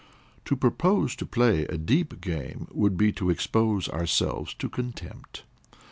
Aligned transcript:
To 0.45 0.55
propose 0.55 1.15
to 1.17 1.27
play 1.27 1.65
a 1.65 1.77
deep 1.77 2.21
game 2.21 2.67
would 2.71 2.97
be 2.97 3.11
to 3.11 3.29
expose 3.29 3.87
ourselves 3.87 4.55
to 4.55 4.67
contempt. 4.67 5.43